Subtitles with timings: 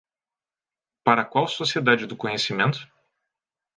[1.05, 2.79] Para qual Sociedade do Conhecimento?